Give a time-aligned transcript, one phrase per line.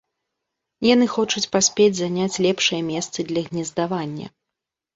[0.93, 4.27] Яны хочуць паспець заняць лепшыя месцы для гнездавання.